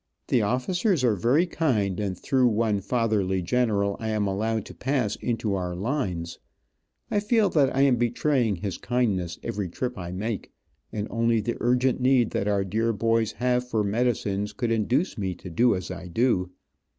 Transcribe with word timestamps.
The 0.29 0.41
officers 0.41 1.03
are 1.03 1.15
very 1.15 1.45
kind 1.45 1.99
and 1.99 2.17
through 2.17 2.47
one 2.47 2.81
fatherly 2.81 3.43
general 3.43 3.97
I 3.99 4.09
am 4.09 4.25
allowed 4.25 4.65
to 4.65 4.73
pass 4.73 5.15
into 5.17 5.53
our 5.53 5.75
lines. 5.75 6.39
I 7.11 7.19
feel 7.19 7.49
that 7.51 7.75
I 7.75 7.81
am 7.81 7.97
betraying 7.97 8.55
his 8.55 8.79
kindness 8.79 9.37
every 9.43 9.69
trip 9.69 9.99
I 9.99 10.11
make, 10.11 10.53
and 10.91 11.05
only 11.11 11.39
the 11.39 11.57
urgent 11.59 12.01
need 12.01 12.31
that 12.31 12.47
our 12.47 12.63
dear 12.63 12.93
boys 12.93 13.33
have 13.33 13.67
for 13.69 13.83
medicines 13.83 14.53
could 14.53 14.71
induce 14.71 15.19
me 15.19 15.35
to 15.35 15.51
do 15.51 15.75
as 15.75 15.91
I 15.91 16.07
do. 16.07 16.49